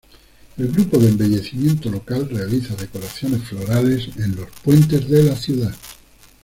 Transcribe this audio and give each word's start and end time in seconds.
El 0.57 0.69
grupo 0.71 0.97
de 0.97 1.09
embellecimiento 1.09 1.91
local 1.91 2.27
realiza 2.27 2.73
decoraciones 2.75 3.43
florales 3.47 4.07
en 4.17 4.35
los 4.35 4.49
puentes 4.63 5.07
de 5.07 5.21
la 5.25 5.35
ciudad. 5.35 5.75